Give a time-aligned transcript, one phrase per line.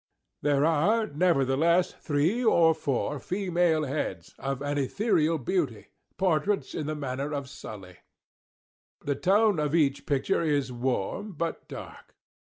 [0.41, 6.95] There are, nevertheless, three or four female heads, of an ethereal beauty portraits in the
[6.95, 7.97] manner of Sully.
[9.01, 12.15] The tone of each picture is warm, but dark.